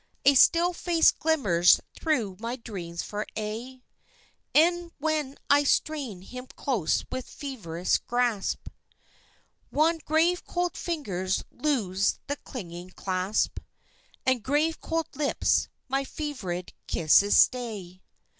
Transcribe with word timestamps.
A 0.25 0.33
still 0.33 0.73
face 0.73 1.11
glimmers 1.11 1.79
through 1.93 2.35
my 2.39 2.55
dreams 2.55 3.03
for 3.03 3.23
aye. 3.37 3.83
E'en 4.57 4.89
when 4.97 5.37
I 5.47 5.63
strain 5.63 6.23
him 6.23 6.47
close 6.55 7.05
with 7.11 7.29
feverish 7.29 7.99
grasp 7.99 8.67
Wan 9.71 9.99
grave 10.03 10.43
cold 10.43 10.75
fingers 10.75 11.43
loose 11.51 12.17
the 12.25 12.37
clinging 12.37 12.89
clasp, 12.89 13.59
And 14.25 14.41
grave 14.41 14.81
cold 14.81 15.15
lips 15.15 15.67
my 15.87 16.03
fervid 16.03 16.73
kisses 16.87 17.37
stay. 17.37 18.01